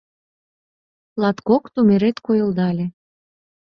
Латкок 1.21 1.63
тумерет 1.73 2.17
койылдале. 2.25 2.85